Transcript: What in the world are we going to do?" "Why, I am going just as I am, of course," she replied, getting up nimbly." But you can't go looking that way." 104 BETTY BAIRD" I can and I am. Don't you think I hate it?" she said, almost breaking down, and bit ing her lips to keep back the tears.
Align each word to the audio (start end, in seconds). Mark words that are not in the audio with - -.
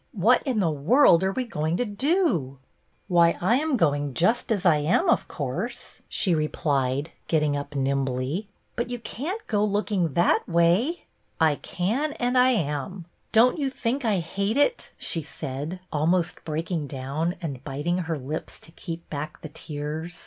What 0.13 0.41
in 0.47 0.59
the 0.59 0.71
world 0.71 1.23
are 1.23 1.31
we 1.31 1.45
going 1.45 1.77
to 1.77 1.85
do?" 1.85 2.57
"Why, 3.07 3.37
I 3.39 3.57
am 3.57 3.77
going 3.77 4.15
just 4.15 4.51
as 4.51 4.65
I 4.65 4.77
am, 4.77 5.07
of 5.07 5.27
course," 5.27 6.01
she 6.09 6.33
replied, 6.33 7.11
getting 7.27 7.55
up 7.55 7.75
nimbly." 7.75 8.49
But 8.75 8.89
you 8.89 8.97
can't 8.97 9.45
go 9.45 9.63
looking 9.63 10.13
that 10.15 10.49
way." 10.49 11.05
104 11.37 11.37
BETTY 11.39 11.39
BAIRD" 11.39 11.51
I 11.51 11.55
can 11.57 12.13
and 12.13 12.35
I 12.35 12.49
am. 12.49 13.05
Don't 13.31 13.59
you 13.59 13.69
think 13.69 14.03
I 14.03 14.17
hate 14.17 14.57
it?" 14.57 14.91
she 14.97 15.21
said, 15.21 15.79
almost 15.91 16.43
breaking 16.43 16.87
down, 16.87 17.35
and 17.39 17.63
bit 17.63 17.85
ing 17.85 17.97
her 17.99 18.17
lips 18.17 18.57
to 18.61 18.71
keep 18.71 19.07
back 19.11 19.41
the 19.41 19.49
tears. 19.49 20.19